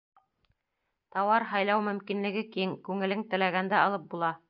Тауар 1.17 1.45
һайлау 1.53 1.85
мөмкинлеге 1.89 2.45
киң— 2.57 2.77
күңелең 2.91 3.25
теләгәнде 3.35 3.83
алып 3.87 4.15
була. 4.17 4.37